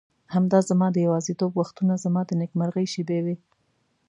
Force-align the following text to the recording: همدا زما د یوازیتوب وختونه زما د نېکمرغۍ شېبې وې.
همدا 0.35 0.59
زما 0.69 0.87
د 0.93 0.97
یوازیتوب 1.05 1.51
وختونه 1.55 1.93
زما 2.03 2.21
د 2.25 2.31
نېکمرغۍ 2.39 2.85
شېبې 2.93 3.19
وې. 3.25 3.35